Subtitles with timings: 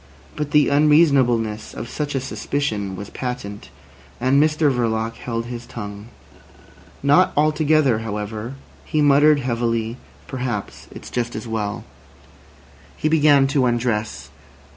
[0.35, 3.69] But the unreasonableness of such a suspicion was patent,
[4.19, 6.07] and Mr Verloc held his tongue.
[7.03, 8.55] Not altogether, however.
[8.83, 11.83] He muttered heavily: "Perhaps it's just as well."
[12.97, 14.31] He began to undress.